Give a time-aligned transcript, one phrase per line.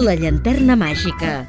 [0.00, 1.42] La llanterna màgica.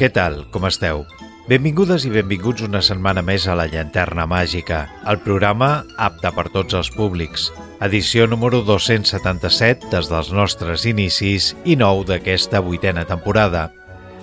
[0.00, 0.40] Què tal?
[0.50, 1.04] Com esteu?
[1.46, 6.74] Benvingudes i benvinguts una setmana més a La Llanterna Màgica, el programa apte per tots
[6.74, 7.46] els públics.
[7.86, 13.68] Edició número 277 des dels nostres inicis i nou d'aquesta vuitena temporada.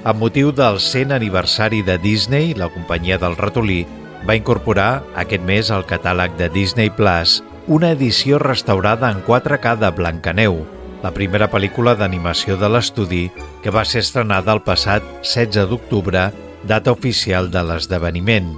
[0.04, 3.85] Amb motiu del 100 aniversari de Disney, la companyia del ratolí
[4.27, 9.96] va incorporar aquest mes al catàleg de Disney Plus una edició restaurada en 4K de
[9.96, 10.65] Blancaneu,
[11.04, 13.28] la primera pel·lícula d'animació de l'estudi
[13.64, 16.29] que va ser estrenada el passat 16 d'octubre,
[16.68, 18.50] data oficial de l'esdeveniment.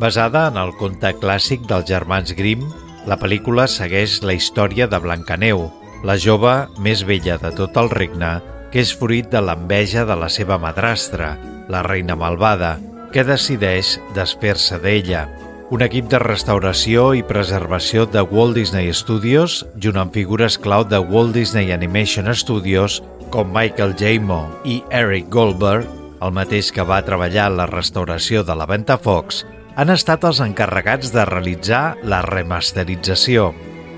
[0.00, 2.66] Basada en el conte clàssic dels germans Grimm,
[3.06, 5.68] la pel·lícula segueix la història de Blancaneu,
[6.04, 8.36] la jove més vella de tot el regne,
[8.72, 11.36] que és fruit de l'enveja de la seva madrastra,
[11.72, 12.76] la reina malvada,
[13.14, 15.24] que decideix desfer-se d'ella.
[15.66, 21.00] Un equip de restauració i preservació de Walt Disney Studios, junt amb figures clau de
[21.02, 23.00] Walt Disney Animation Studios,
[23.34, 25.88] com Michael Jamo i Eric Goldberg,
[26.22, 29.42] el mateix que va treballar en la restauració de la Ventafocs,
[29.74, 33.50] han estat els encarregats de realitzar la remasterització.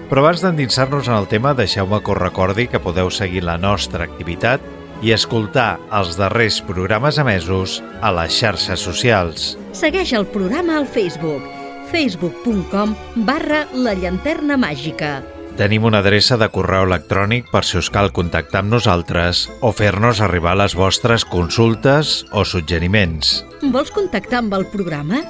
[0.09, 4.09] Però abans d'endinsar-nos en el tema, deixeu-me que us recordi que podeu seguir la nostra
[4.09, 4.65] activitat
[5.05, 9.53] i escoltar els darrers programes emesos a les xarxes socials.
[9.77, 11.58] Segueix el programa al Facebook
[11.93, 12.95] facebook.com
[13.27, 15.19] barra la llanterna màgica.
[15.59, 20.23] Tenim una adreça de correu electrònic per si us cal contactar amb nosaltres o fer-nos
[20.23, 23.41] arribar les vostres consultes o suggeriments.
[23.75, 25.25] Vols contactar amb el programa?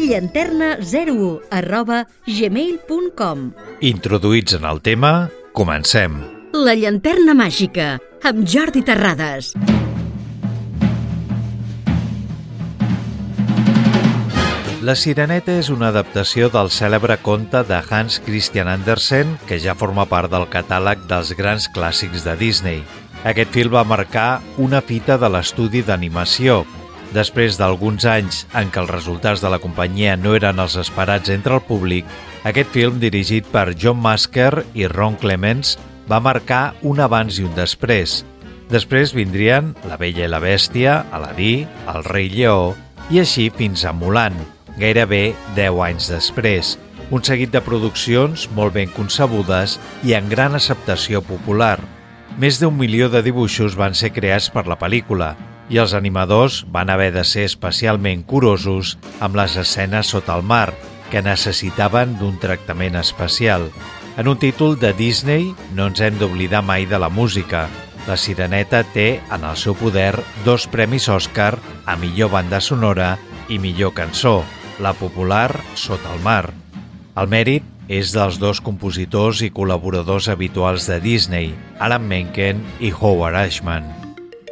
[0.00, 3.50] llanterna01 arroba gmail.com
[3.80, 5.12] Introduïts en el tema,
[5.52, 6.20] comencem.
[6.54, 7.92] La llanterna màgica,
[8.26, 9.54] amb Jordi Terrades.
[14.80, 20.06] La Sireneta és una adaptació del cèlebre conte de Hans Christian Andersen que ja forma
[20.08, 22.78] part del catàleg dels grans clàssics de Disney.
[23.28, 26.62] Aquest film va marcar una fita de l'estudi d'animació.
[27.12, 31.58] Després d'alguns anys en què els resultats de la companyia no eren els esperats entre
[31.58, 32.08] el públic,
[32.48, 35.74] aquest film, dirigit per John Masker i Ron Clements,
[36.08, 38.22] va marcar un abans i un després.
[38.72, 42.72] Després vindrien La Bella i la Bèstia, Aladí, El Rei Lleó
[43.10, 44.38] i així fins a Mulan,
[44.78, 46.76] gairebé 10 anys després.
[47.10, 51.78] Un seguit de produccions molt ben concebudes i en gran acceptació popular.
[52.38, 55.34] Més d'un milió de dibuixos van ser creats per la pel·lícula
[55.70, 60.74] i els animadors van haver de ser especialment curosos amb les escenes sota el mar,
[61.10, 63.68] que necessitaven d'un tractament especial.
[64.18, 67.68] En un títol de Disney no ens hem d'oblidar mai de la música.
[68.06, 70.14] La Sireneta té en el seu poder
[70.44, 71.54] dos premis Òscar
[71.86, 73.16] a millor banda sonora
[73.48, 74.40] i millor cançó,
[74.80, 76.52] la popular Sota el mar.
[77.20, 83.36] El mèrit és dels dos compositors i col·laboradors habituals de Disney, Alan Menken i Howard
[83.36, 83.86] Ashman.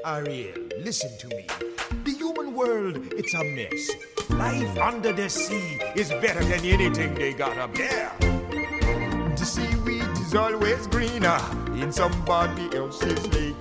[0.04, 1.46] Ariel, listen to me.
[2.04, 3.88] The human world, it's a mess.
[4.30, 8.12] Life under the sea is better than anything they got up there.
[9.38, 11.40] The seaweed is always greener
[11.80, 13.56] in somebody else's lake.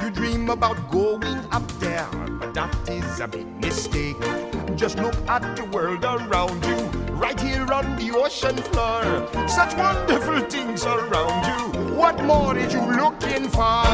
[0.00, 2.08] You dream about going up there,
[2.40, 4.47] but that is a big mistake.
[4.76, 6.76] Just look at the world around you,
[7.14, 9.26] right here on the ocean floor.
[9.48, 11.94] Such wonderful things around you.
[11.96, 13.86] What more is you looking for?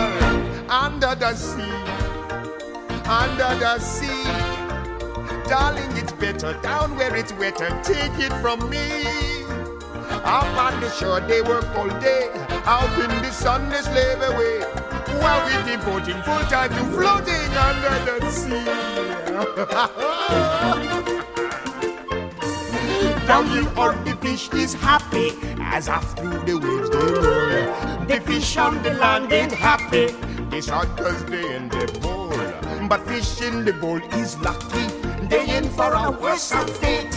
[0.68, 1.62] Under the sea,
[3.08, 4.24] under the sea.
[5.48, 7.70] Darling, it's better down where it's wetter.
[7.82, 9.44] Take it from me.
[10.24, 12.28] Up on the shore, they work all day.
[12.66, 14.60] Out in the sun, they slave away.
[15.20, 18.93] While we're devoting full time to floating under the sea.
[23.26, 28.04] Down here on the fish is happy as after the waves they roll.
[28.06, 30.14] The fish on the land ain't happy.
[30.50, 32.30] They sad cause they in the bowl.
[32.88, 34.86] But fish in the bowl is lucky.
[35.26, 37.14] They in for a worse fate.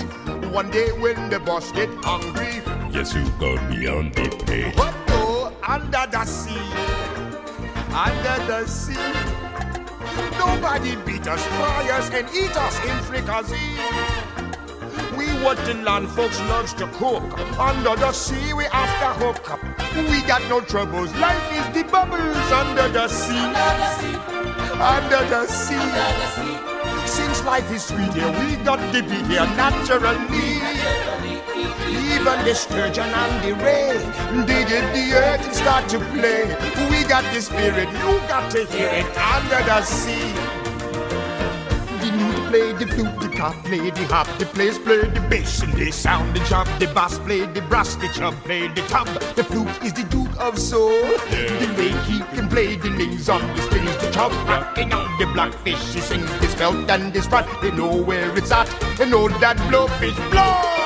[0.52, 4.76] One day when the boss get hungry, Yes, you go beyond the plate.
[4.76, 6.58] what go under the sea?
[7.94, 9.47] Under the sea.
[10.38, 13.78] Nobody beat us, fry us, and eat us in fricassee.
[15.18, 17.24] We what the land folks loves to cook.
[17.60, 19.62] Under the sea, we after hook up.
[19.96, 21.14] We got no troubles.
[21.16, 23.48] Life is the bubbles under the sea.
[24.80, 27.08] Under the sea.
[27.08, 30.18] Since life is sweet here, we got to be here naturally.
[31.58, 33.98] Even the sturgeon and the ray,
[34.46, 36.46] they get the earth and start to play.
[36.90, 40.34] We got the spirit, you got to hear it under the sea.
[42.02, 45.62] The new play the flute, the cop play the hop, the players play the bass,
[45.62, 46.68] and they sound the chop.
[46.80, 49.08] The bass play the brass, the chub play the tub.
[49.36, 50.92] The flute is the duke of soul.
[50.92, 51.58] Yeah.
[51.60, 55.26] The way he can play the lings on the strings, the chub rocking on the
[55.34, 55.94] blackfish.
[55.94, 57.46] He sings this belt and this spot.
[57.62, 58.68] They know where it's at.
[58.98, 60.77] They know that blowfish blow.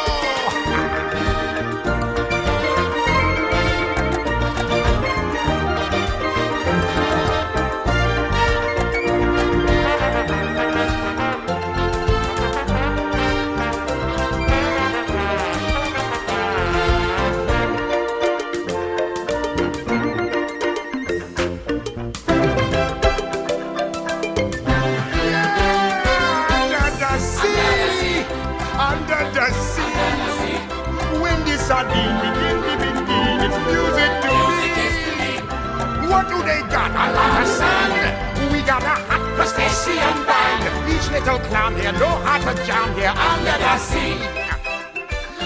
[41.22, 44.18] Little clown here know how to jam here under the sea.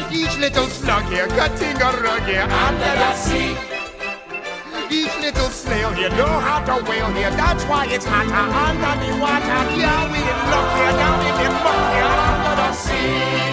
[0.09, 3.51] Each little slug here cutting a rug here under the sea.
[4.89, 7.31] Each little snail here know how to whale here.
[7.31, 9.61] That's why it's hotter under the water.
[9.75, 13.43] Yeah, we in luck here down in the muck here under the sea.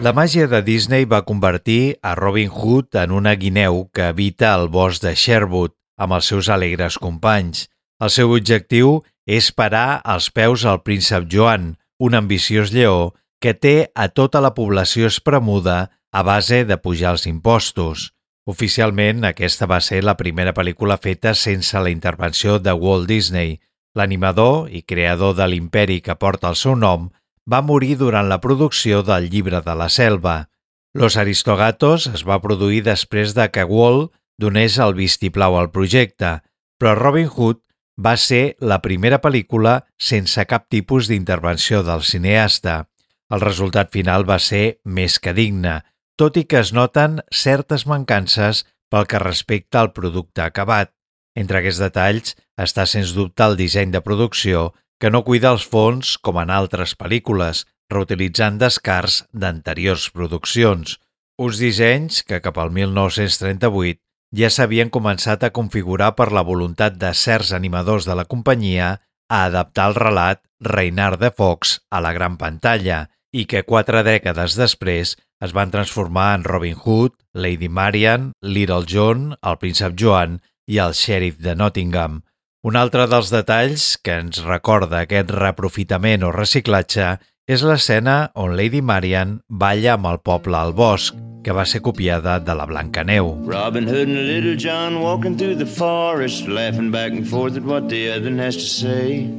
[0.00, 4.68] La màgia de Disney va convertir a Robin Hood en una guineu que habita el
[4.68, 7.68] bosc de Sherwood amb els seus alegres companys.
[8.02, 13.90] El seu objectiu és parar als peus al príncep Joan, un ambiciós lleó que té
[13.94, 18.12] a tota la població espremuda a base de pujar els impostos.
[18.46, 23.58] Oficialment, aquesta va ser la primera pel·lícula feta sense la intervenció de Walt Disney.
[23.96, 27.08] L'animador i creador de l'imperi que porta el seu nom
[27.50, 30.50] va morir durant la producció del llibre de la selva.
[30.94, 36.38] Los Aristogatos es va produir després de que Walt donés el vistiplau al projecte,
[36.78, 37.65] però Robin Hood
[37.96, 42.86] va ser la primera pel·lícula sense cap tipus d'intervenció del cineasta.
[43.32, 45.80] El resultat final va ser més que digne,
[46.16, 50.92] tot i que es noten certes mancances pel que respecta al producte acabat.
[51.36, 54.70] Entre aquests detalls està sens dubte el disseny de producció
[55.00, 60.96] que no cuida els fons com en altres pel·lícules, reutilitzant descars d'anteriors produccions.
[61.36, 64.05] Uns dissenys que cap al 1938
[64.36, 68.96] ja s'havien començat a configurar per la voluntat de certs animadors de la companyia
[69.32, 74.56] a adaptar el relat Reinar de Fox a la gran pantalla i que quatre dècades
[74.56, 80.80] després es van transformar en Robin Hood, Lady Marian, Little John, el príncep Joan i
[80.84, 82.22] el xèrif de Nottingham.
[82.66, 87.16] Un altre dels detalls que ens recorda aquest reprofitament o reciclatge
[87.46, 91.14] és l'escena on Lady Marian balla amb el poble al bosc,
[91.46, 93.28] que va ser copiada de la Blancaneu.
[93.46, 97.88] Robin Hood and Little John walking through the forest, laughing back and forth at what
[97.88, 99.30] the other has to say.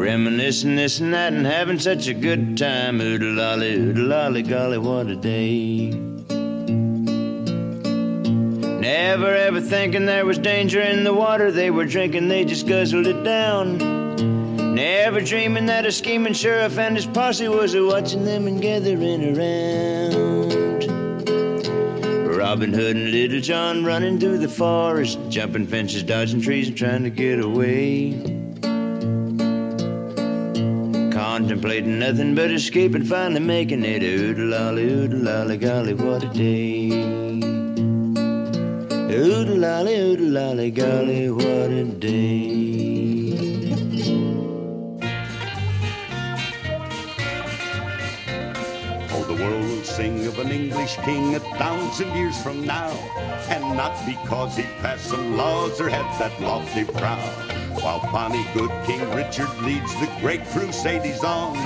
[0.00, 3.02] Reminiscing this and that and having such a good time.
[3.02, 5.90] Oodle lolly, oodle lolly, golly, what a day.
[8.80, 13.06] Never ever thinking there was danger in the water they were drinking, they just guzzled
[13.06, 14.00] it down.
[14.74, 19.36] Never dreaming that a scheming sheriff and his posse was a watching them and gathering
[19.36, 20.40] around.
[22.36, 27.02] Robin Hood and Little John running through the forest, jumping fences, dodging trees, and trying
[27.02, 28.12] to get away.
[31.12, 34.02] Contemplating nothing but escape and finally making it.
[34.02, 36.90] Oodle lolly, oodle lolly, golly, what a day.
[39.12, 43.19] Oodle lolly, oodle lolly, golly, what a day.
[49.40, 52.90] World will sing of an English king a thousand years from now,
[53.48, 57.18] and not because he passed some laws or had that lofty brow.
[57.80, 61.56] While bonny good King Richard leads the great crusade he's on,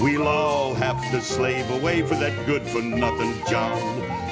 [0.00, 3.80] we'll all have to slave away for that good for nothing John.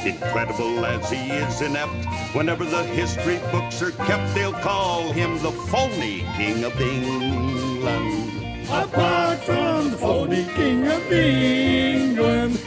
[0.07, 5.53] Incredible as he is inept, whenever the history books are kept, they'll call him the
[5.71, 8.44] phony King of England
[8.83, 12.59] apart from the phony King of England.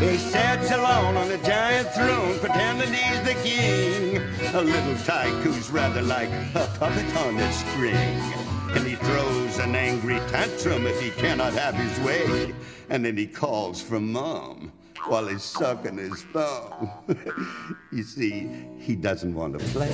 [0.00, 4.22] He sits alone on a giant throne, pretending he's the king.
[4.54, 9.74] A little tyke who's rather like a puppet on a string and he throws an
[9.74, 12.54] angry tantrum if he cannot have his way.
[12.88, 14.72] And then he calls for mom
[15.06, 16.90] while he's sucking his thumb.
[17.92, 19.90] you see, he doesn't want to play.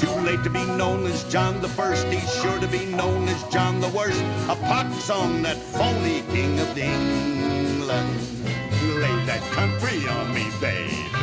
[0.00, 2.06] Too late to be known as John the First.
[2.06, 4.22] He's sure to be known as John the Worst.
[4.48, 8.20] A pox on that phony king of England.
[9.00, 11.21] Lay that country on me, babe.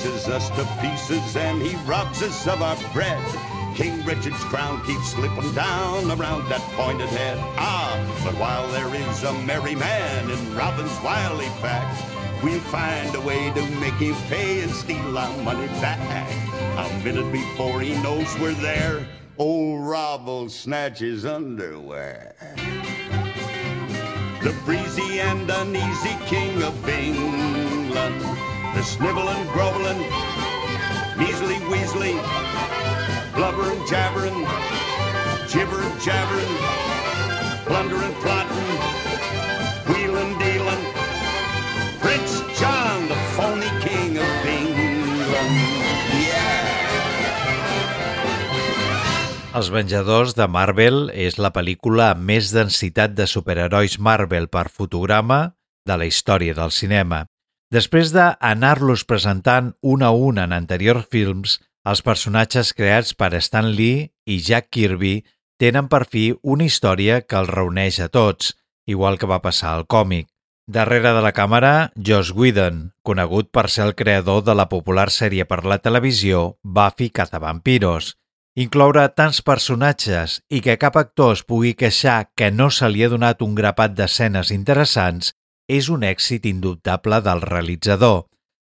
[0.00, 3.22] Taxes us to pieces and he robs us of our bread.
[3.74, 7.36] King Richard's crown keeps slipping down around that pointed head.
[7.58, 13.20] Ah, but while there is a merry man in Robin's wily pack, we'll find a
[13.20, 16.00] way to make him pay and steal our money back.
[16.78, 22.34] A minute before he knows we're there, old Rob will snatch his underwear.
[24.42, 30.00] The breezy and uneasy king of England the sniveling, groveling,
[31.18, 32.14] measly, weasley,
[33.34, 34.38] blubbering, jabbering,
[35.52, 36.54] gibbering, jabbering,
[37.66, 38.70] plundering, plotting,
[39.88, 40.84] wheeling, dealing.
[42.00, 44.70] Prince John, the phony king of England.
[49.50, 55.40] Els Venjadors de Marvel és la pel·lícula amb més densitat de superherois Marvel per fotograma
[55.82, 57.24] de la història del cinema.
[57.70, 64.08] Després d'anar-los presentant un a un en anteriors films, els personatges creats per Stan Lee
[64.26, 65.20] i Jack Kirby
[65.62, 68.56] tenen per fi una història que els reuneix a tots,
[68.90, 70.26] igual que va passar al còmic.
[70.66, 75.46] Darrere de la càmera, Josh Whedon, conegut per ser el creador de la popular sèrie
[75.46, 78.16] per la televisió Buffy Cazavampiros.
[78.58, 83.10] Incloure tants personatges i que cap actor es pugui queixar que no se li ha
[83.10, 85.34] donat un grapat d'escenes interessants
[85.70, 88.24] és un èxit indubtable del realitzador.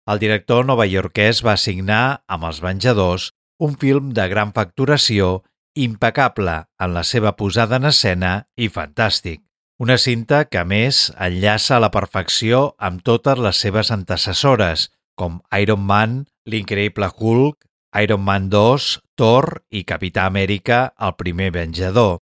[0.07, 3.31] El director novaiorquès va signar amb Els Venjadors
[3.63, 5.43] un film de gran facturació,
[5.75, 9.41] impecable en la seva posada en escena i fantàstic.
[9.83, 15.41] Una cinta que, a més, enllaça a la perfecció amb totes les seves antecessores, com
[15.59, 17.65] Iron Man, l'Increïble Hulk,
[18.03, 22.19] Iron Man 2, Thor i Capità Amèrica, el primer Venjador.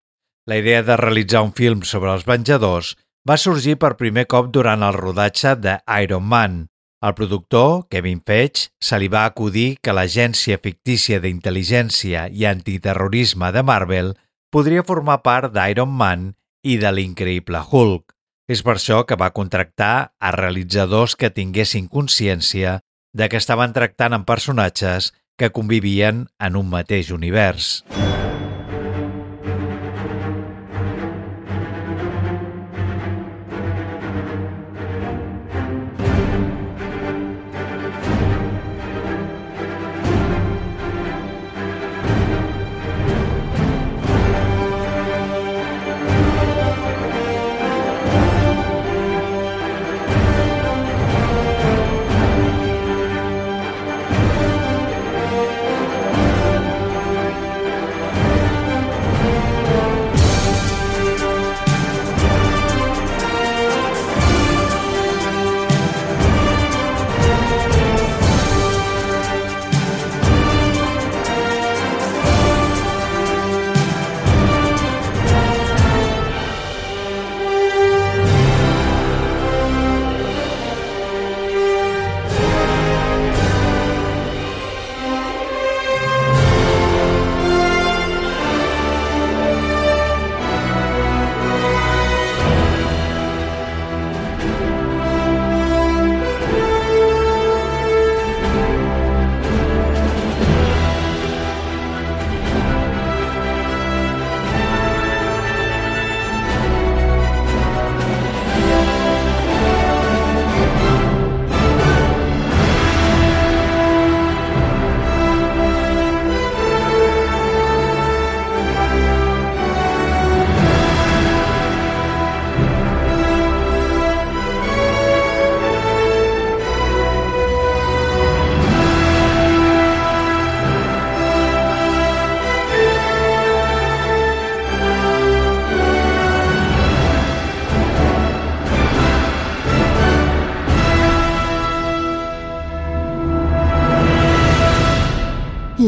[0.48, 2.96] La idea de realitzar un film sobre els Venjadors
[3.28, 6.68] va sorgir per primer cop durant el rodatge de Iron Man.
[7.04, 13.64] Al productor, Kevin Feige, se li va acudir que l'agència fictícia d'intel·ligència i antiterrorisme de
[13.68, 14.14] Marvel
[14.54, 16.32] podria formar part d'Iron Man
[16.64, 18.16] i de l'increïble Hulk.
[18.48, 22.80] És per això que va contractar a realitzadors que tinguessin consciència
[23.14, 27.84] de que estaven tractant amb personatges que convivien en un mateix univers.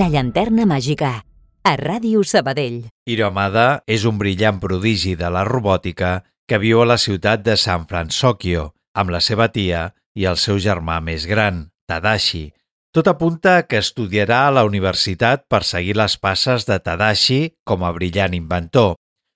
[0.09, 1.21] Llanterna màgica,
[1.63, 2.87] a Ràdio Sabadell.
[3.05, 7.55] Hiro Amada és un brillant prodigi de la robòtica que viu a la ciutat de
[7.57, 12.49] San Francisco amb la seva tia i el seu germà més gran, Tadashi.
[12.91, 17.91] Tot apunta que estudiarà a la universitat per seguir les passes de Tadashi com a
[17.93, 18.95] brillant inventor,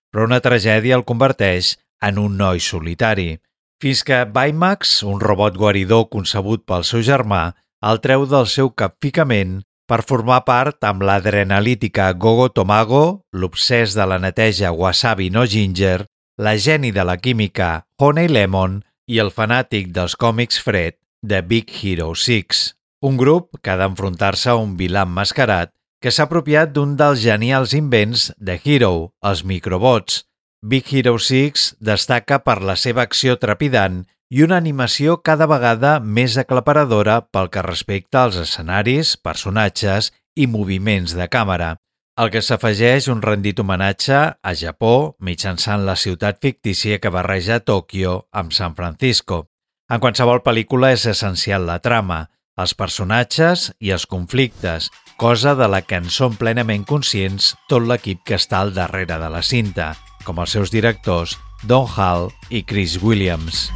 [0.10, 3.38] però una tragèdia el converteix en un noi solitari,
[3.82, 7.51] fins que Baymax, un robot guaridor concebut pel seu germà,
[7.84, 9.62] el treu del seu capficament
[9.93, 16.07] per formar part amb l'adrenalítica Gogo Tomago, l'obsès de la neteja Wasabi no Ginger,
[16.41, 21.69] la geni de la química Honey Lemon i el fanàtic dels còmics Fred de Big
[21.77, 22.63] Hero 6,
[23.05, 25.69] un grup que ha d'enfrontar-se a un vilà mascarat
[26.01, 30.23] que s'ha apropiat d'un dels genials invents de Hero, els microbots.
[30.65, 36.38] Big Hero 6 destaca per la seva acció trepidant i una animació cada vegada més
[36.39, 41.74] aclaparadora pel que respecta als escenaris, personatges i moviments de càmera,
[42.15, 48.15] el que s'afegeix un rendit homenatge a Japó mitjançant la ciutat fictícia que barreja Tòquio
[48.32, 49.50] amb San Francisco.
[49.91, 52.22] En qualsevol pel·lícula és essencial la trama,
[52.55, 54.88] els personatges i els conflictes,
[55.20, 59.29] cosa de la que en són plenament conscients tot l'equip que està al darrere de
[59.29, 59.91] la cinta,
[60.25, 63.68] com els seus directors Don Hall i Chris Williams.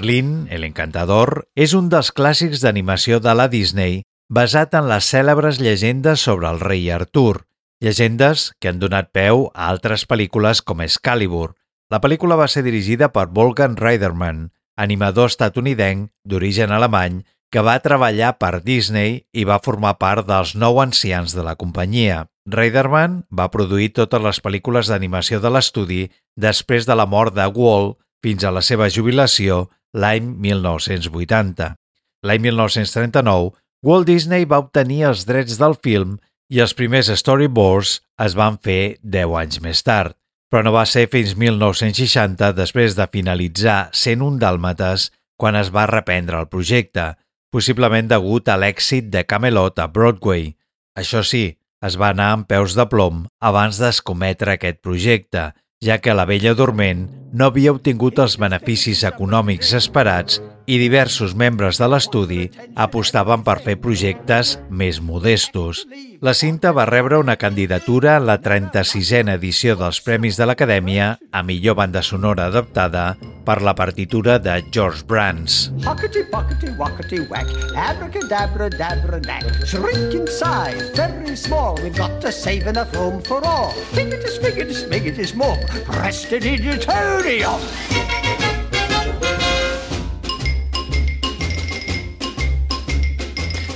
[0.00, 3.98] Merlín, el encantador, és un dels clàssics d'animació de la Disney
[4.32, 7.42] basat en les cèlebres llegendes sobre el rei Artur,
[7.84, 11.50] llegendes que han donat peu a altres pel·lícules com Excalibur.
[11.92, 14.46] La pel·lícula va ser dirigida per Wolfgang Reiderman,
[14.80, 17.18] animador estatunidenc d'origen alemany
[17.52, 22.22] que va treballar per Disney i va formar part dels nou ancians de la companyia.
[22.48, 26.06] Reiderman va produir totes les pel·lícules d'animació de l'estudi
[26.40, 31.74] després de la mort de Walt fins a la seva jubilació l'any 1980.
[32.26, 36.18] L'any 1939, Walt Disney va obtenir els drets del film
[36.52, 40.16] i els primers storyboards es van fer 10 anys més tard,
[40.50, 45.08] però no va ser fins 1960, després de finalitzar 101 dàlmates,
[45.40, 47.14] quan es va reprendre el projecte,
[47.54, 50.50] possiblement degut a l'èxit de Camelot a Broadway.
[50.98, 55.50] Això sí, es va anar amb peus de plom abans d'escometre aquest projecte,
[55.80, 60.40] ja que la vella dorment no havia obtingut els beneficis econòmics esperats
[60.70, 62.44] i diversos membres de l'estudi
[62.78, 65.82] apostaven per fer projectes més modestos.
[66.22, 71.42] La cinta va rebre una candidatura a la 36a edició dels Premis de l'Acadèmia a
[71.42, 73.16] millor banda sonora adaptada
[73.46, 75.72] per la partitura de George Brands.
[75.82, 79.48] Hockety pockety wockety whack, abracadabra dabra knack.
[79.66, 81.74] Shrink in size, very small.
[81.82, 83.72] We've got to save enough room for all.
[83.96, 85.58] Figgity spiggity spiggity small.
[87.20, 87.60] Prestidigitarium.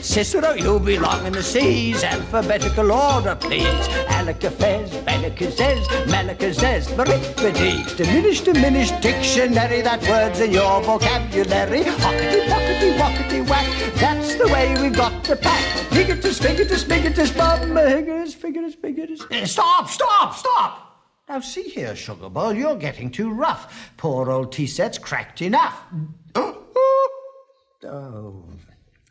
[0.02, 2.04] Cicero, you belong in the C's.
[2.04, 3.88] Alphabetical order, please.
[4.06, 7.96] Alicafes, Belicazes, Malacazes, Maripides.
[7.96, 9.82] Diminish, diminish dictionary.
[9.82, 11.82] That word's in your vocabulary.
[11.82, 13.94] Hockety, pockety, wockety, whack.
[13.96, 15.64] That's the way we've got to pack.
[15.90, 19.48] Higatus, figatus, bigatus, bum, higatus, figatus, bigatus.
[19.48, 20.93] Stop, stop, stop!
[21.26, 23.92] Now, see here, Sugar Bowl, you're getting too rough.
[23.96, 25.82] Poor old T-set's cracked enough.
[26.34, 28.44] oh,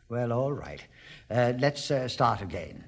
[0.08, 0.80] well, all right.
[1.28, 2.84] Uh, let's uh, start again.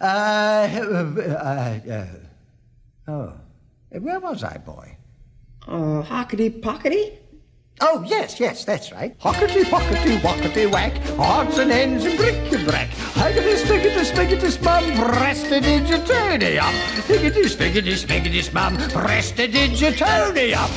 [0.00, 2.06] Uh, uh, uh,
[3.08, 3.34] oh,
[3.90, 4.96] where was I, boy?
[5.68, 7.18] Uh, hockety pockety?
[7.80, 9.18] Oh, yes, yes, that's right.
[9.18, 12.88] Hockety pockety wockety whack, odds and ends and bric-a-brac.
[12.90, 16.72] Higgity spiggity spiggity spum, prestidigitanium.
[17.06, 20.68] Higgity spiggity spiggity spum, prestidigitanium.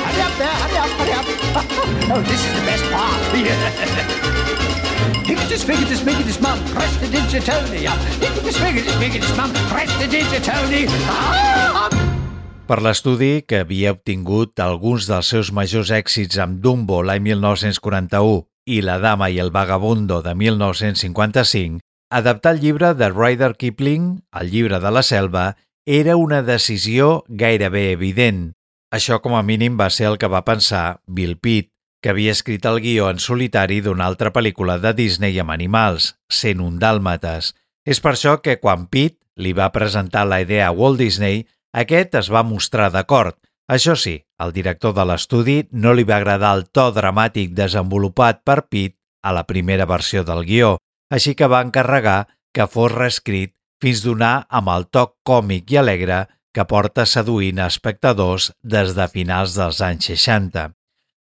[0.00, 1.26] Hurry up there, hurry up, hurry up.
[2.16, 3.20] oh, this is the best part.
[5.26, 7.98] Higgity spiggity spiggity spum, prestidigitanium.
[8.20, 12.21] Higgity spiggity spiggity spum, prestidigitanium.
[12.66, 18.78] Per l'estudi, que havia obtingut alguns dels seus majors èxits amb Dumbo l'any 1941 i
[18.86, 24.78] La dama i el vagabundo de 1955, adaptar el llibre de Ryder Kipling, El llibre
[24.78, 28.52] de la selva, era una decisió gairebé evident.
[28.94, 31.72] Això com a mínim va ser el que va pensar Bill Pitt,
[32.02, 36.62] que havia escrit el guió en solitari d'una altra pel·lícula de Disney amb animals, Sent
[36.62, 37.54] un dàlmates.
[37.84, 42.14] És per això que quan Pitt li va presentar la idea a Walt Disney, aquest
[42.20, 43.36] es va mostrar d'acord.
[43.72, 48.62] Això sí, al director de l'estudi no li va agradar el to dramàtic desenvolupat per
[48.68, 50.76] Pitt a la primera versió del guió,
[51.10, 56.26] així que va encarregar que fos reescrit fins donar amb el toc còmic i alegre
[56.52, 60.68] que porta seduint a espectadors des de finals dels anys 60.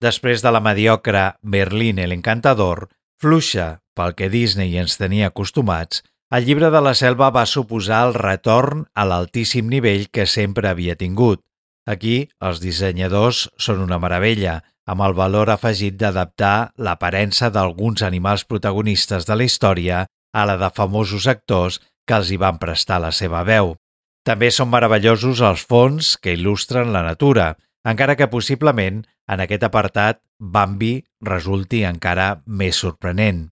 [0.01, 2.87] Després de la mediocre Berlín l'Encantador,
[3.19, 6.03] fluixa pel que Disney ens tenia acostumats,
[6.35, 10.97] el llibre de la selva va suposar el retorn a l'altíssim nivell que sempre havia
[10.99, 11.39] tingut.
[11.87, 19.27] Aquí, els dissenyadors són una meravella, amb el valor afegit d'adaptar l'aparença d'alguns animals protagonistes
[19.27, 23.43] de la història a la de famosos actors que els hi van prestar la seva
[23.47, 23.75] veu.
[24.27, 27.53] També són meravellosos els fons que il·lustren la natura,
[27.87, 33.47] encara que possiblement en aquest apartat Bambi resulti encara més sorprenent.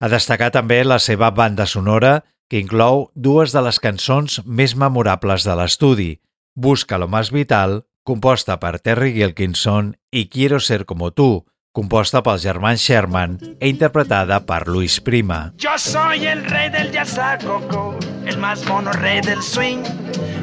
[0.00, 5.46] A destacar també la seva banda sonora, que inclou dues de les cançons més memorables
[5.46, 6.12] de l'estudi,
[6.56, 12.44] Busca lo más vital, composta per Terry Gilkinson, i Quiero ser como tú, composta pels
[12.46, 15.52] germans Sherman e interpretada per Luis Prima.
[15.58, 19.82] Yo soy el rey del jazz coco, el más mono rey del swing.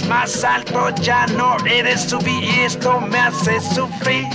[0.10, 4.28] Más alto ya no de subir y esto me hace sufrir.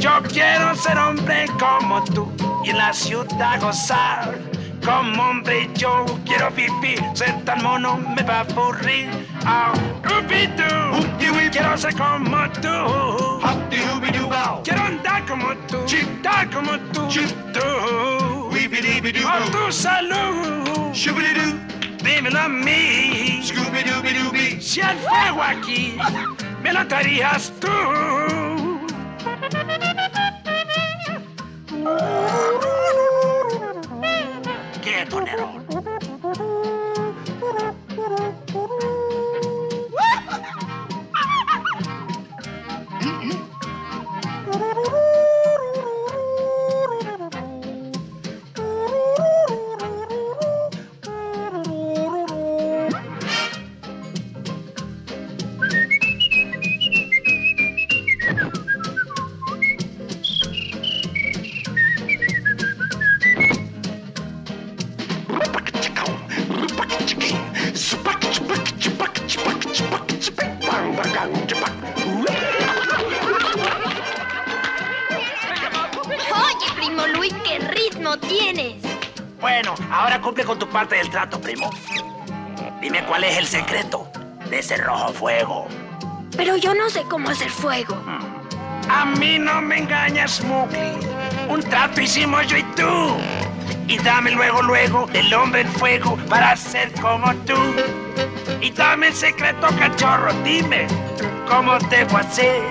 [0.00, 4.38] Yo quiero ser hombre como tú y en la ciudad gozar.
[4.84, 9.08] Como hombre yo quiero vivir, ser tan mono me va a aburrir.
[9.46, 9.72] Oh,
[10.18, 13.40] ubidu, quiero ser como tú.
[14.62, 15.78] Quiero andar como tú,
[16.22, 17.08] dar como tú.
[19.22, 20.92] Por tu salud,
[22.02, 23.40] dímelo a mí.
[24.60, 25.96] Si el fuego aquí
[26.62, 27.68] me lo darías tú.
[34.82, 35.64] Quieto, Nerón.
[80.74, 81.70] Parte del trato, primo.
[82.80, 84.10] Dime cuál es el secreto
[84.50, 85.68] de ese rojo fuego.
[86.36, 87.96] Pero yo no sé cómo hacer fuego.
[88.88, 90.98] A mí no me engañas, Mowgli.
[91.48, 93.16] Un trato hicimos yo y tú.
[93.86, 97.54] Y dame luego, luego el hombre en fuego para ser como tú.
[98.60, 100.32] Y dame el secreto, cachorro.
[100.42, 100.88] Dime
[101.48, 102.62] cómo debo hacer.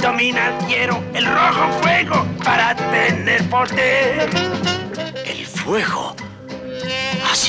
[0.00, 4.30] Domina, quiero el rojo fuego para tener poder.
[5.26, 6.09] El fuego.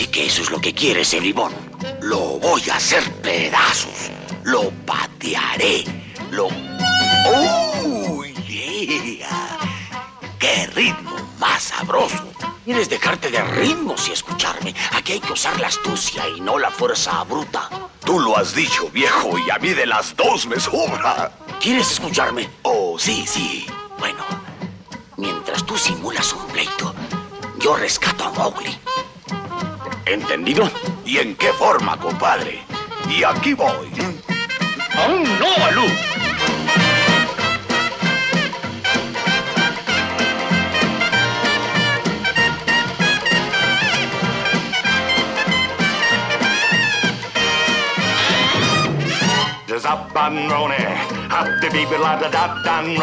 [0.01, 1.53] Así que eso es lo que quieres, el bribón.
[2.01, 4.09] Lo voy a hacer pedazos.
[4.43, 5.83] Lo patearé.
[6.31, 6.47] Lo.
[7.27, 9.59] ¡Oh, yeah!
[10.39, 12.25] ¡Qué ritmo más sabroso!
[12.65, 14.73] Tienes dejarte de ritmos y escucharme.
[14.93, 17.69] Aquí hay que usar la astucia y no la fuerza bruta.
[18.03, 21.31] Tú lo has dicho, viejo, y a mí de las dos me sobra.
[21.61, 22.49] ¿Quieres escucharme?
[22.63, 23.67] Oh, sí, sí.
[23.99, 24.25] Bueno,
[25.17, 26.95] mientras tú simulas un pleito,
[27.59, 28.75] yo rescato a Mowgli.
[30.05, 30.69] ¿Entendido?
[31.05, 32.63] ¿Y en qué forma, compadre?
[33.09, 33.89] Y aquí voy.
[34.97, 35.85] ¡Oh, no, Alú!
[49.83, 50.71] Up and rone,
[51.31, 52.95] up the baby la da da dan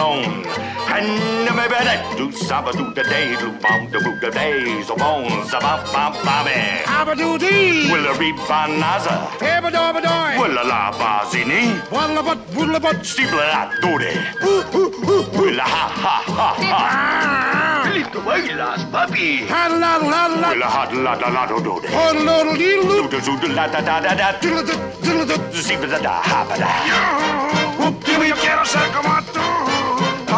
[0.89, 5.85] Panda me do saba do da do bom da boo da day, so bom saba
[5.93, 7.19] bom bobby.
[7.19, 7.93] Do dee.
[7.93, 9.29] Willa reap banaza.
[9.39, 10.41] Pebba dobba doy.
[10.41, 11.63] Willa la bazini.
[11.93, 12.97] Walla but, willa but.
[13.05, 14.15] Steepla la doody.
[15.39, 17.91] Willa ha ha ha ha.
[17.93, 19.47] Lead the way, last puppy.
[19.47, 20.49] Ha la la la.
[20.53, 21.89] Willa ha la la la do doody.
[21.89, 23.09] Ha la la dee loo.
[23.09, 24.33] Do do do la da da da da.
[24.41, 25.37] Diddle da, diddle da.
[25.53, 26.71] Steepla da da ha da.
[26.89, 27.91] Yo!
[28.05, 29.38] Give me a kettle sack, come on.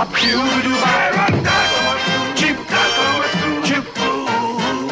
[0.01, 0.71] Yo quiero ser como tú.
[0.71, 2.17] Papiudu, bailando como tú.
[2.35, 3.51] Chipta como tú.
[3.67, 4.09] Chipu.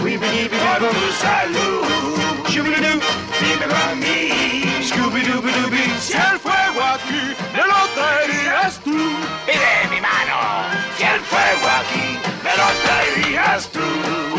[0.03, 1.13] Weepy-deepy-doo.
[1.21, 1.85] Salud.
[2.49, 3.01] Shubidoo.
[3.41, 4.23] Dime para mí.
[4.83, 5.99] Scooby-Dooby-Dooby.
[5.99, 8.97] Si el fuego aquí me lo traerías tú.
[9.47, 10.37] Pide mi mano.
[10.97, 13.87] Si el fuego aquí me lo traerías tú.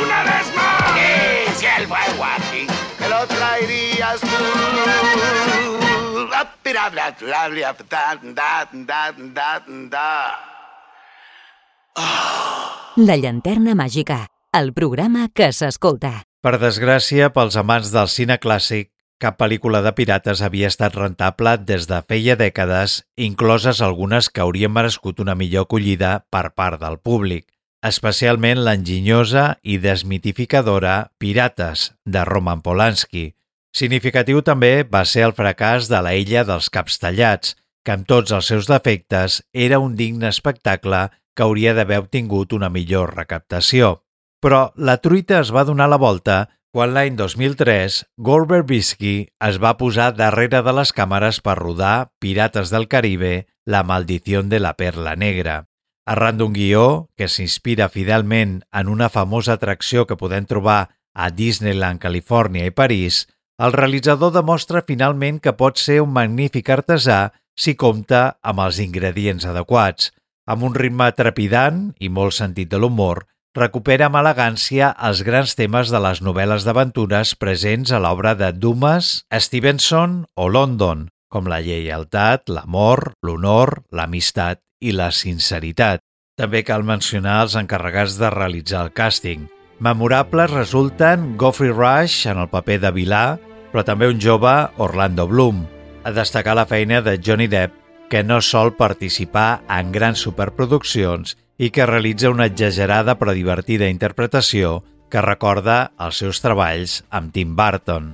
[0.04, 0.94] Una vez más.
[0.96, 2.68] Sí, si el fuego aquí
[3.00, 4.28] me lo traerías tú.
[6.30, 10.59] Up, blah, blah, blah, blah, da, da, da, da, da.
[13.00, 16.24] La llanterna màgica, el programa que s'escolta.
[16.44, 21.90] Per desgràcia, pels amants del cine clàssic, cap pel·lícula de pirates havia estat rentable des
[21.90, 27.46] de feia dècades, incloses algunes que haurien merescut una millor acollida per part del públic,
[27.84, 33.30] especialment l'enginyosa i desmitificadora Pirates, de Roman Polanski.
[33.76, 38.32] Significatiu també va ser el fracàs de la Illa dels Caps Tallats, que amb tots
[38.36, 44.00] els seus defectes era un digne espectacle que hauria d'haver obtingut una millor recaptació.
[44.40, 49.14] Però la truita es va donar la volta quan l'any 2003 Gore Verbinski
[49.48, 54.60] es va posar darrere de les càmeres per rodar Pirates del Caribe, La maldició de
[54.60, 55.66] la perla negra.
[56.06, 62.00] Arran d'un guió que s'inspira fidelment en una famosa atracció que podem trobar a Disneyland,
[62.02, 63.28] Califòrnia i París,
[63.60, 67.20] el realitzador demostra finalment que pot ser un magnífic artesà
[67.60, 70.14] si compta amb els ingredients adequats.
[70.50, 75.92] Amb un ritme trepidant i molt sentit de l'humor, recupera amb elegància els grans temes
[75.94, 82.50] de les novel·les d'aventures presents a l'obra de Dumas, Stevenson o London, com la lleialtat,
[82.50, 86.02] l'amor, l'honor, l'amistat i la sinceritat.
[86.40, 89.46] També cal mencionar els encarregats de realitzar el càsting.
[89.80, 93.26] Memorables resulten Geoffrey Rush en el paper de vilà,
[93.70, 95.62] però també un jove Orlando Bloom.
[96.02, 97.76] A destacar la feina de Johnny Depp,
[98.10, 104.80] que no sol participar en grans superproduccions i que realitza una exagerada però divertida interpretació
[105.10, 108.14] que recorda els seus treballs amb Tim Burton.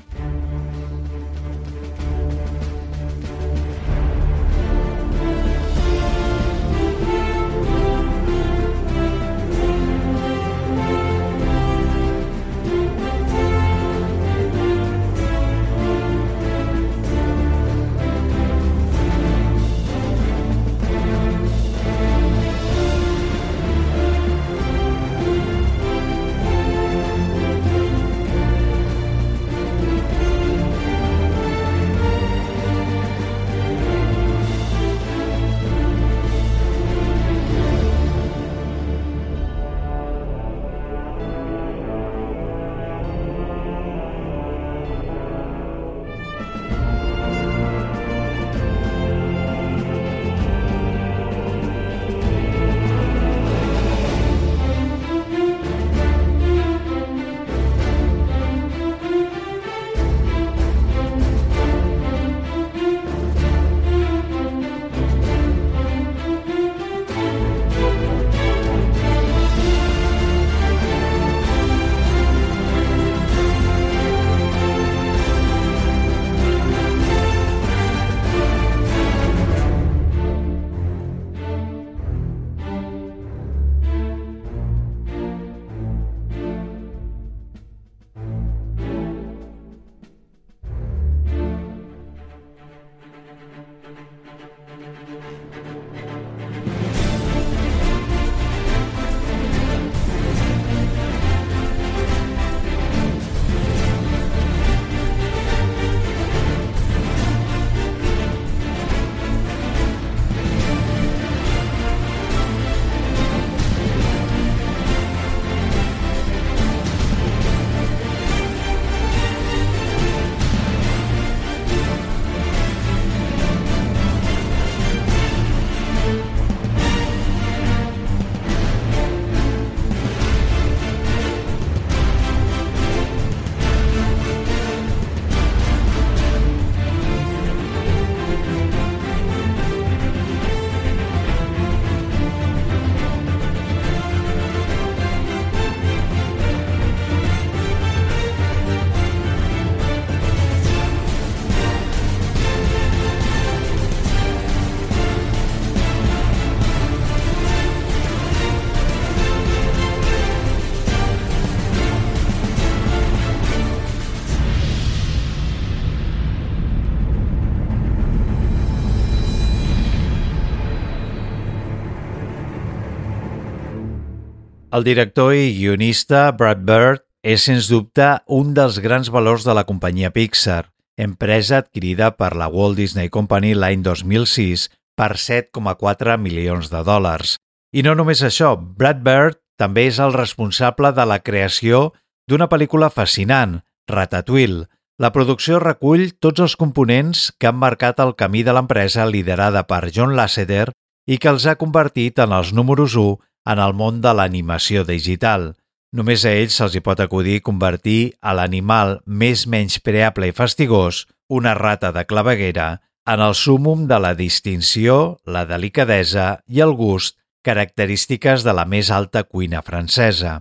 [174.76, 179.64] El director i guionista Brad Bird és, sens dubte, un dels grans valors de la
[179.64, 180.66] companyia Pixar,
[181.00, 184.66] empresa adquirida per la Walt Disney Company l'any 2006
[185.00, 187.38] per 7,4 milions de dòlars.
[187.72, 191.94] I no només això, Brad Bird també és el responsable de la creació
[192.28, 194.66] d'una pel·lícula fascinant, Ratatouille.
[195.00, 199.86] La producció recull tots els components que han marcat el camí de l'empresa liderada per
[199.96, 200.68] John Lasseter
[201.08, 205.54] i que els ha convertit en els números 1 en el món de l'animació digital.
[205.96, 211.54] Només a ells se'ls hi pot acudir convertir a l'animal més menyspreable i fastigós, una
[211.56, 218.44] rata de claveguera, en el súmum de la distinció, la delicadesa i el gust característiques
[218.44, 220.40] de la més alta cuina francesa.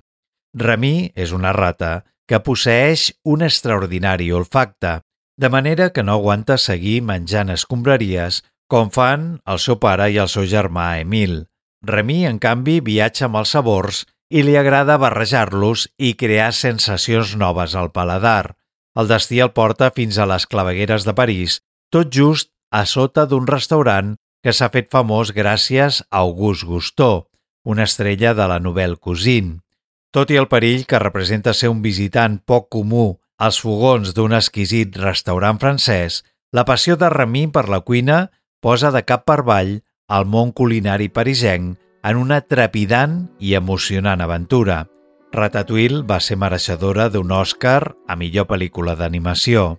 [0.57, 5.01] Remy és una rata que posseix un extraordinari olfacte,
[5.37, 8.41] de manera que no aguanta seguir menjant escombraries
[8.71, 11.43] com fan el seu pare i el seu germà Emil.
[11.87, 17.75] Remy, en canvi, viatja amb els sabors i li agrada barrejar-los i crear sensacions noves
[17.79, 18.57] al paladar.
[18.99, 23.47] El destí el porta fins a les clavegueres de París, tot just a sota d'un
[23.47, 27.27] restaurant que s'ha fet famós gràcies a Auguste Gusteau,
[27.65, 29.61] una estrella de la Nouvelle Cuisine.
[30.13, 33.07] Tot i el perill que representa ser un visitant poc comú
[33.39, 36.23] als fogons d'un exquisit restaurant francès,
[36.55, 38.29] la passió de Remy per la cuina
[38.63, 39.81] posa de cap per avall
[40.13, 44.85] el món culinari parisenc en una trepidant i emocionant aventura.
[45.33, 49.79] Ratatouille va ser mereixedora d'un Oscar a millor pel·lícula d'animació.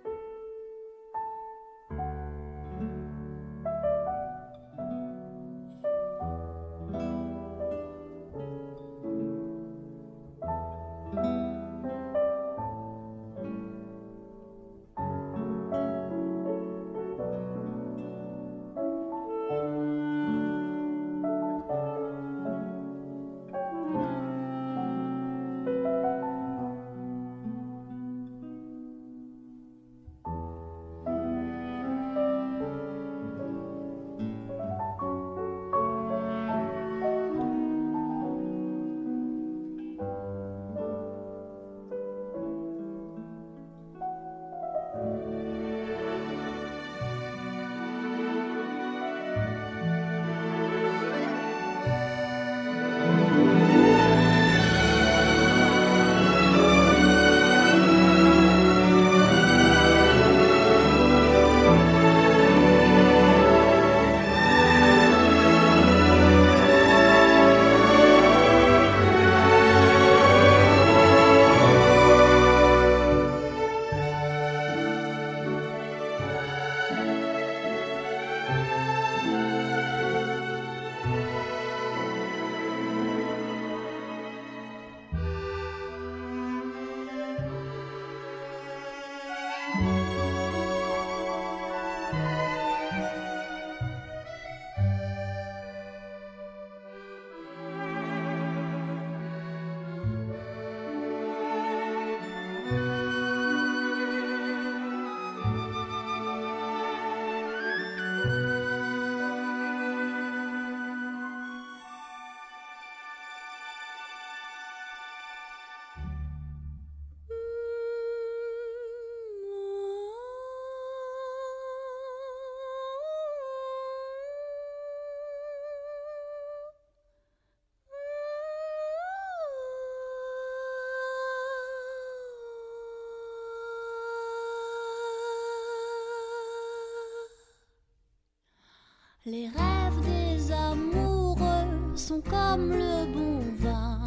[139.28, 141.66] Les rêves des amoureux
[141.96, 144.00] sont comme le bon vin.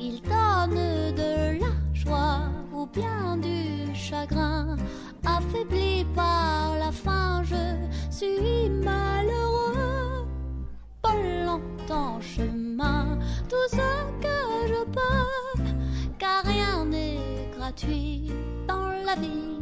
[0.00, 4.76] Ils donnent de la joie ou bien du chagrin.
[5.26, 7.76] Affaibli par la faim, je
[8.10, 10.26] suis malheureux.
[11.02, 11.12] Pas
[11.44, 13.18] longtemps chemin,
[13.50, 13.76] tout ce
[14.22, 15.64] que je peux,
[16.18, 18.32] car rien n'est gratuit
[18.66, 19.55] dans la vie.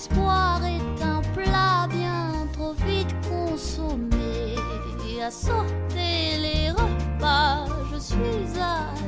[0.00, 4.56] L'espoir est un plat bien trop vite consommé.
[5.22, 8.16] À sauter les repas, je suis
[8.58, 8.99] habitué.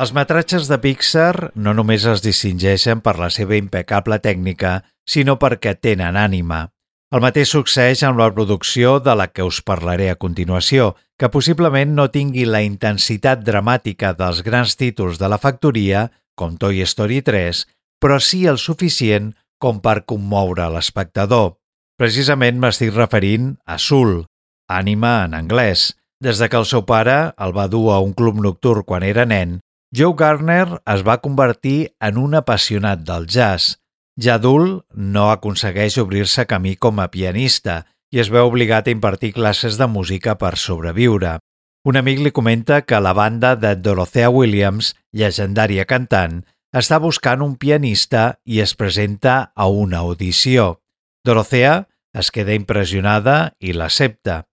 [0.00, 5.74] Els metratges de Pixar no només es distingeixen per la seva impecable tècnica, sinó perquè
[5.76, 6.70] tenen ànima.
[7.12, 11.92] El mateix succeeix amb la producció de la que us parlaré a continuació, que possiblement
[11.98, 17.64] no tingui la intensitat dramàtica dels grans títols de la factoria, com Toy Story 3,
[18.00, 21.58] però sí el suficient com per commoure l'espectador.
[22.00, 24.22] Precisament m'estic referint a Soul,
[24.64, 25.90] ànima en anglès.
[26.24, 29.24] Des de que el seu pare el va dur a un club nocturn quan era
[29.28, 33.80] nen, Joe Garner es va convertir en un apassionat del jazz.
[34.14, 37.80] Ja adult, no aconsegueix obrir-se camí com a pianista
[38.14, 41.38] i es veu obligat a impartir classes de música per sobreviure.
[41.82, 47.56] Un amic li comenta que la banda de Dorothea Williams, llegendària cantant, està buscant un
[47.58, 50.84] pianista i es presenta a una audició.
[51.26, 54.44] Dorothea es queda impressionada i l'accepta.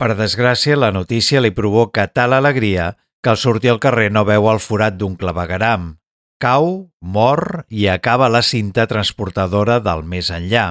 [0.00, 4.48] Per desgràcia, la notícia li provoca tal alegria que al sortir al carrer no veu
[4.50, 5.96] el forat d'un clavegaram.
[6.40, 10.70] Cau, mor i acaba la cinta transportadora del més enllà.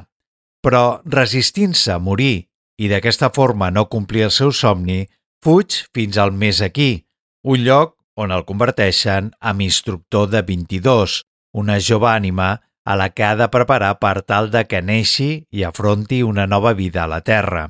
[0.66, 2.50] Però, resistint-se a morir
[2.82, 5.04] i d'aquesta forma no complir el seu somni,
[5.43, 7.06] fuig fins al més aquí,
[7.43, 11.22] un lloc on el converteixen amb instructor de 22,
[11.56, 12.50] una jove ànima
[12.84, 16.74] a la que ha de preparar per tal de que neixi i afronti una nova
[16.74, 17.70] vida a la Terra.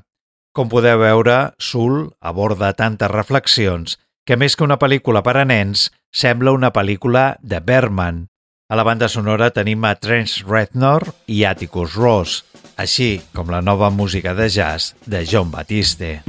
[0.56, 3.98] Com podeu veure, Sul aborda tantes reflexions
[4.30, 8.28] que més que una pel·lícula per a nens, sembla una pel·lícula de Berman.
[8.70, 12.44] A la banda sonora tenim a Trent Reznor i Atticus Ross,
[12.78, 16.20] així com la nova música de jazz de John Batiste.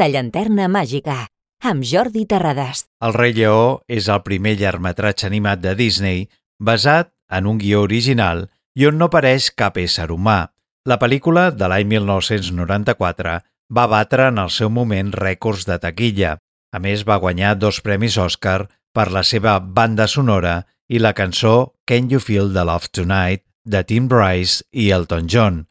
[0.00, 1.26] La llanterna màgica,
[1.60, 2.86] amb Jordi Terrades.
[3.04, 6.22] El rei Lleó és el primer llargmetratge animat de Disney
[6.56, 8.46] basat en un guió original
[8.80, 10.54] i on no apareix cap ésser humà.
[10.88, 13.36] La pel·lícula, de l'any 1994,
[13.76, 16.38] va batre en el seu moment rècords de taquilla.
[16.72, 21.74] A més, va guanyar dos premis Oscar per la seva banda sonora i la cançó
[21.84, 25.66] Can You Feel the Love Tonight de Tim Rice i Elton John.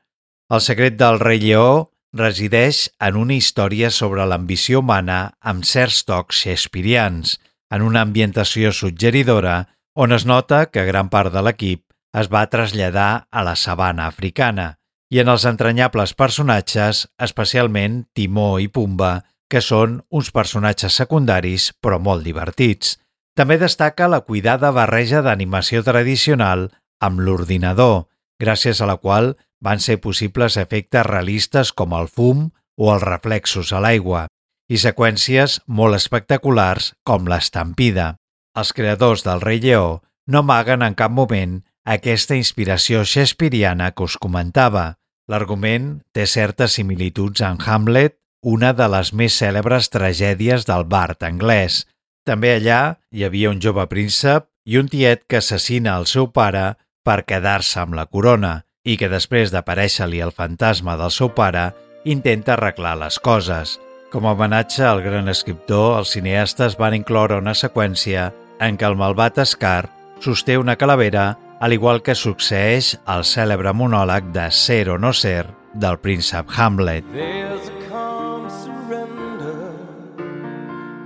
[0.54, 6.42] El secret del rei Lleó resideix en una història sobre l'ambició humana amb certs tocs
[6.44, 7.38] shakespearians,
[7.70, 11.84] en una ambientació suggeridora on es nota que gran part de l'equip
[12.18, 14.76] es va traslladar a la sabana africana
[15.10, 21.98] i en els entranyables personatges, especialment Timó i Pumba, que són uns personatges secundaris però
[22.00, 22.98] molt divertits.
[23.36, 26.68] També destaca la cuidada barreja d'animació tradicional
[27.02, 28.06] amb l'ordinador,
[28.42, 32.50] gràcies a la qual van ser possibles efectes realistes com el fum
[32.80, 34.28] o els reflexos a l'aigua,
[34.70, 38.14] i seqüències molt espectaculars com l'estampida.
[38.56, 44.18] Els creadors del Rei Lleó no amaguen en cap moment aquesta inspiració shakespeariana que us
[44.22, 44.94] comentava.
[45.30, 51.84] L'argument té certes similituds amb Hamlet, una de les més cèlebres tragèdies del Bart anglès.
[52.26, 56.78] També allà hi havia un jove príncep i un tiet que assassina el seu pare
[57.04, 61.70] per quedar-se amb la corona i que després d'aparèixer-li el fantasma del seu pare
[62.10, 63.78] intenta arreglar les coses.
[64.10, 68.32] Com a homenatge al gran escriptor, els cineastes van incloure una seqüència
[68.66, 69.92] en què el malvat Scar
[70.24, 75.46] sosté una calavera al igual que succeeix al cèlebre monòleg de Ser o no ser
[75.76, 77.06] del príncep Hamlet.
[77.14, 79.76] There's a calm surrender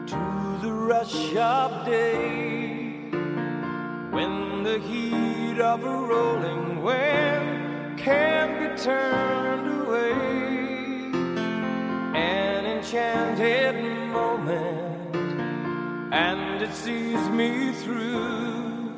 [0.07, 0.21] to
[0.61, 3.09] the rush of day
[4.13, 7.62] when the heat of a rolling wave
[8.03, 10.11] can be turned away.
[12.13, 13.75] An enchanted
[14.11, 15.15] moment,
[16.13, 18.89] and it sees me through.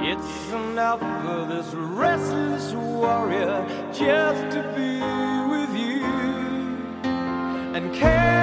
[0.00, 5.00] It's enough for this restless warrior just to be
[5.52, 6.04] with you.
[7.74, 8.39] And can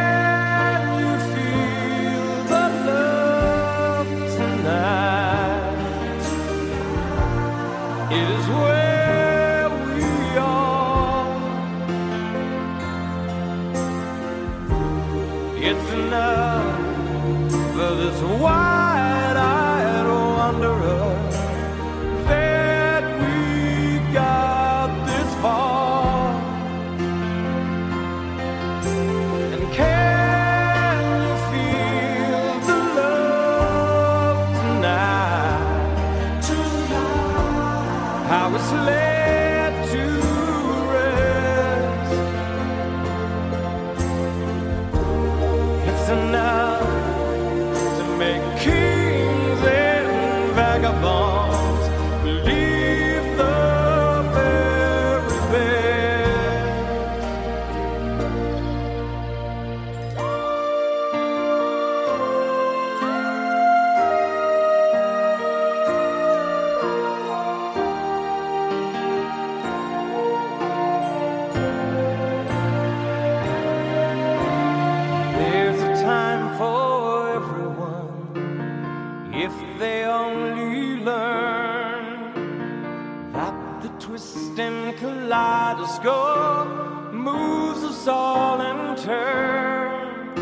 [85.27, 90.35] kaleidoscope moves us all in turn.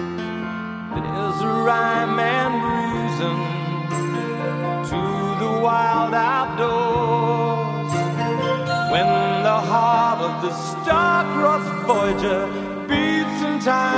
[0.94, 3.36] There's a rhyme and reason
[4.92, 5.02] to
[5.44, 7.94] the wild outdoors
[8.92, 9.08] when
[9.44, 12.46] the heart of the star-crossed Voyager
[12.88, 13.95] beats in time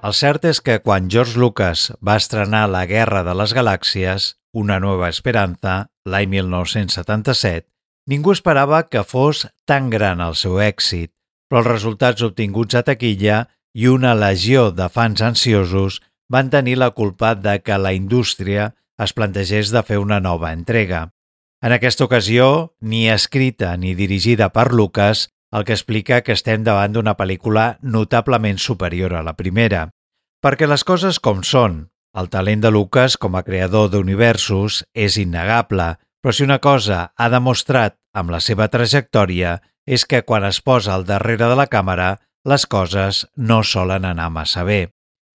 [0.02, 4.82] El cert és que quan George Lucas va estrenar La Guerra de les Galàxies, Una
[4.84, 7.70] nova esperança, l'any 1977,
[8.12, 11.14] ningú esperava que fos tan gran el seu èxit,
[11.48, 16.02] però els resultats obtinguts a taquilla i una legió de fans ansiosos
[16.32, 21.10] van tenir la culpa de que la indústria es plantegés de fer una nova entrega.
[21.62, 26.96] En aquesta ocasió, ni escrita ni dirigida per Lucas, el que explica que estem davant
[26.96, 29.90] d'una pel·lícula notablement superior a la primera.
[30.42, 35.98] Perquè les coses com són, el talent de Lucas com a creador d'universos és innegable,
[36.24, 40.96] però si una cosa ha demostrat amb la seva trajectòria és que quan es posa
[40.96, 42.16] al darrere de la càmera,
[42.48, 44.82] les coses no solen anar massa bé.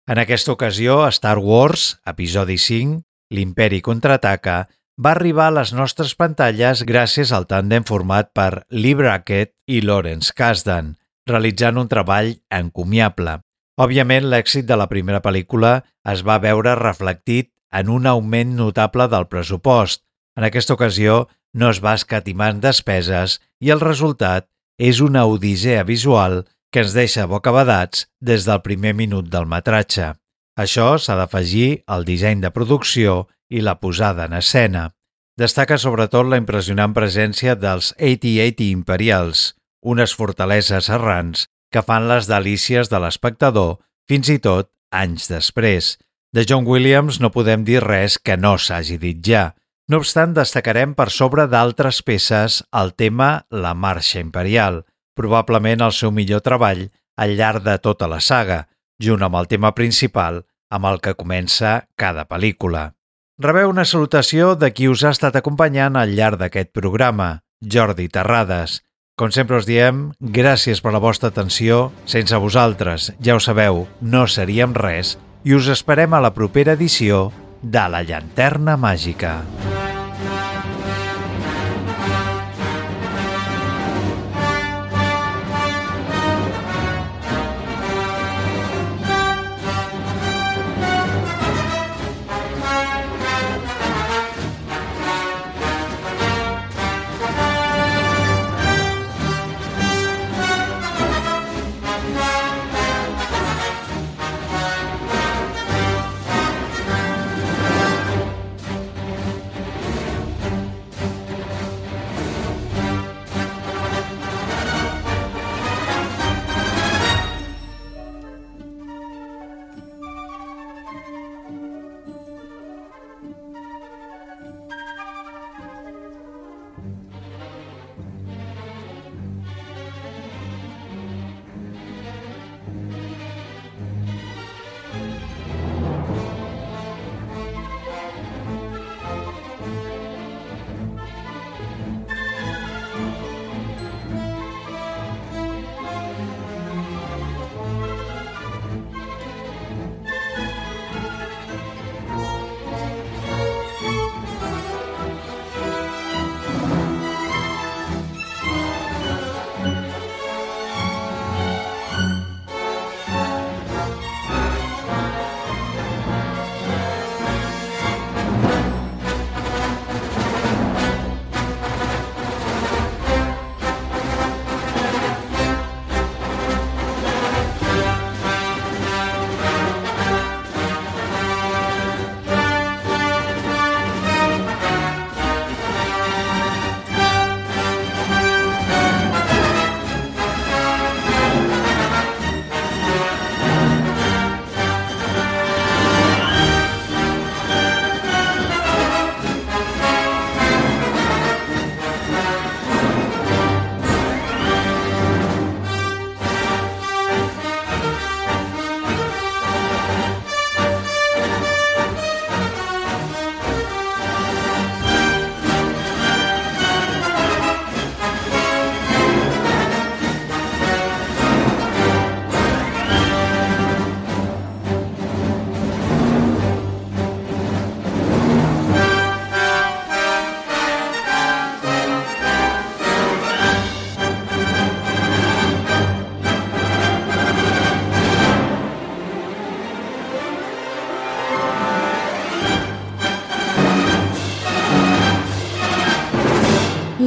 [0.05, 2.97] En aquesta ocasió, Star Wars, episodi 5,
[3.31, 4.55] l'Imperi contraataca,
[4.99, 10.35] va arribar a les nostres pantalles gràcies al tàndem format per Lee Brackett i Lawrence
[10.35, 13.37] Kasdan, realitzant un treball encomiable.
[13.79, 15.77] Òbviament, l'èxit de la primera pel·lícula
[16.11, 20.03] es va veure reflectit en un augment notable del pressupost.
[20.35, 25.87] En aquesta ocasió no es va escatimar en despeses i el resultat és una odissea
[25.87, 26.41] visual
[26.73, 30.15] que ens deixa bocabadats des del primer minut del metratge.
[30.57, 34.89] Això s'ha d'afegir al disseny de producció i la posada en escena.
[35.37, 42.89] Destaca sobretot la impressionant presència dels AT-AT imperials, unes fortaleses errants que fan les delícies
[42.89, 45.97] de l'espectador fins i tot anys després.
[46.33, 49.51] De John Williams no podem dir res que no s'hagi dit ja.
[49.89, 54.83] No obstant, destacarem per sobre d'altres peces el tema La Marxa Imperial,
[55.15, 56.87] probablement el seu millor treball
[57.17, 58.67] al llarg de tota la saga,
[59.01, 60.43] junt amb el tema principal
[60.73, 62.93] amb el que comença cada pel·lícula.
[63.41, 68.81] Rebeu una salutació de qui us ha estat acompanyant al llarg d'aquest programa, Jordi Terrades.
[69.17, 71.91] Com sempre us diem, gràcies per la vostra atenció.
[72.09, 77.27] Sense vosaltres, ja ho sabeu, no seríem res i us esperem a la propera edició
[77.61, 79.41] de La Llanterna Màgica.